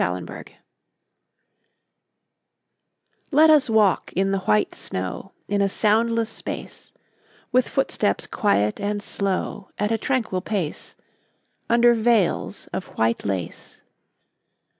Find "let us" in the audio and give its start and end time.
3.29-3.69